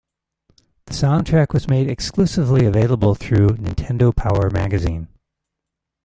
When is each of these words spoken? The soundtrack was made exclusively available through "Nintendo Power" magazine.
The 0.87 0.95
soundtrack 0.95 1.53
was 1.53 1.67
made 1.67 1.87
exclusively 1.87 2.65
available 2.65 3.13
through 3.13 3.49
"Nintendo 3.49 4.11
Power" 4.15 4.49
magazine. 4.49 5.09